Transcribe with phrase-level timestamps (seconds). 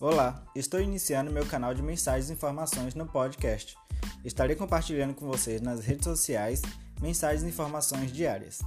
[0.00, 3.76] Olá, estou iniciando meu canal de mensagens e informações no podcast.
[4.24, 6.60] Estarei compartilhando com vocês nas redes sociais
[7.00, 8.58] mensagens e informações diárias.